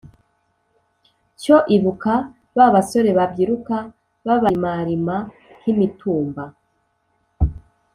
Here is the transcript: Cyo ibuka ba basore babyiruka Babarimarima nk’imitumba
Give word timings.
Cyo 1.41 1.57
ibuka 1.75 2.13
ba 2.57 2.67
basore 2.75 3.09
babyiruka 3.17 3.75
Babarimarima 4.25 5.15
nk’imitumba 5.59 6.43